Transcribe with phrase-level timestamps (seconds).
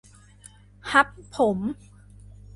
[0.91, 1.57] ฮับผม